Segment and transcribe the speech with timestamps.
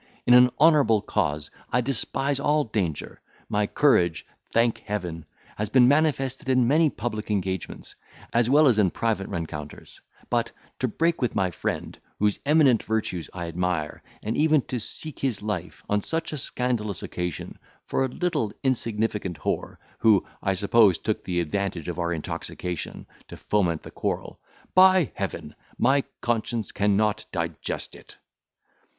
[0.25, 5.25] In an honourable cause, I despise all danger; my courage, thank Heaven!
[5.57, 7.93] has been manifested in many public engagements
[8.33, 10.01] as well as in private rencounters;
[10.31, 15.19] but, to break with my friend, whose eminent virtues I admire, and even to seek
[15.19, 20.55] his life, on such a scandalous occasion, for a little insignificant w— e, who, I
[20.55, 24.39] suppose, took the advantage of our intoxication, to foment the quarrel:
[24.73, 25.53] by Heaven!
[25.77, 28.17] my conscience cannot digest it."